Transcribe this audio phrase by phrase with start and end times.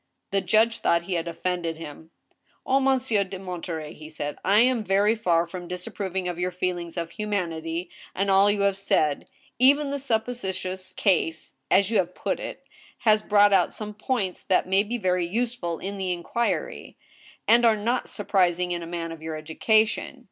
[0.31, 2.09] The judge thought he had offended him."
[2.65, 6.49] O Monsieur de Monterey," he said," I am very far from dis approving of your
[6.49, 9.29] feelings of humanity and all you have said—
[9.69, 12.65] even the supposititious case, as you have put it,
[13.01, 16.97] has brought out some points that may be very useful in the inquiry—
[17.47, 20.19] and are not surpris ing in a man of your education.